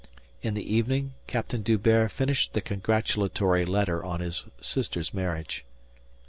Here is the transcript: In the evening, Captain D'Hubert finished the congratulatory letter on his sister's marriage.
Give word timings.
In 0.41 0.55
the 0.55 0.63
evening, 0.65 1.13
Captain 1.27 1.61
D'Hubert 1.61 2.09
finished 2.09 2.53
the 2.53 2.61
congratulatory 2.61 3.65
letter 3.65 4.03
on 4.03 4.19
his 4.19 4.45
sister's 4.59 5.13
marriage. 5.13 5.63